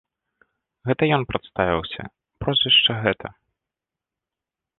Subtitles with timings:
[0.91, 2.01] Гэта ён прадставіўся,
[2.45, 3.27] прозвішча гэта.